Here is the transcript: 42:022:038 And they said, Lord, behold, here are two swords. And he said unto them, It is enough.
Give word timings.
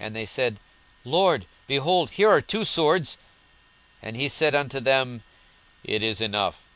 42:022:038 0.00 0.06
And 0.06 0.16
they 0.16 0.24
said, 0.24 0.60
Lord, 1.04 1.46
behold, 1.68 2.10
here 2.10 2.30
are 2.30 2.40
two 2.40 2.64
swords. 2.64 3.16
And 4.02 4.16
he 4.16 4.28
said 4.28 4.56
unto 4.56 4.80
them, 4.80 5.22
It 5.84 6.02
is 6.02 6.20
enough. 6.20 6.66